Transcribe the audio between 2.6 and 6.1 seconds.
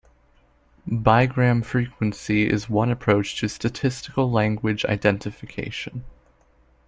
one approach to statistical language identification.